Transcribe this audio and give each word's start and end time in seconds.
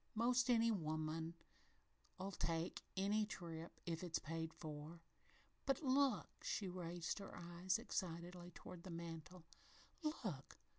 'Most 0.15 0.49
any 0.49 0.71
woman'll 0.71 1.35
take 2.39 2.81
any 2.97 3.23
trip, 3.23 3.79
if 3.85 4.03
it's 4.03 4.17
paid 4.17 4.51
for 4.51 4.99
But 5.67 5.83
look!" 5.83 6.43
she 6.43 6.67
raised 6.67 7.19
her 7.19 7.35
eyes 7.37 7.77
excitedly 7.77 8.49
toward 8.55 8.81
the 8.81 8.89
mantel, 8.89 9.43
"Look! 10.01 10.57